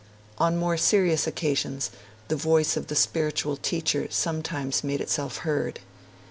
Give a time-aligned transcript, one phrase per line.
[0.39, 1.91] On more serious occasions,
[2.27, 5.79] the voice of the spiritual teacher sometimes made itself heard.